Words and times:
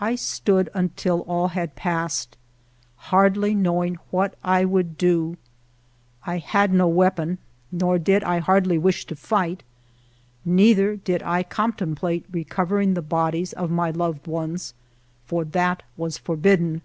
I 0.00 0.14
stood 0.14 0.70
until 0.72 1.22
all 1.22 1.48
had 1.48 1.74
passed, 1.74 2.36
hardly 3.10 3.56
know 3.56 3.82
ing 3.82 3.96
what 4.12 4.34
I 4.44 4.64
would 4.64 4.96
do— 4.96 5.36
I 6.24 6.38
had 6.38 6.72
no 6.72 6.86
weapon, 6.86 7.38
nor 7.72 7.98
did 7.98 8.22
I 8.22 8.38
hardly 8.38 8.78
wish 8.78 9.04
to 9.06 9.16
fight, 9.16 9.64
neither 10.44 10.94
did 10.94 11.24
I 11.24 11.42
con 11.42 11.72
template 11.72 12.22
recovering 12.30 12.94
the 12.94 13.02
bodies 13.02 13.52
of 13.54 13.68
my 13.68 13.90
loved 13.90 14.28
ones, 14.28 14.74
for 15.26 15.44
that 15.46 15.82
was 15.96 16.18
forbidden. 16.18 16.80